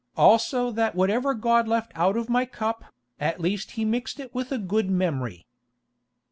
[0.17, 2.85] Also that whatever God left out of my cup,
[3.19, 5.45] at least He mixed it with a good memory."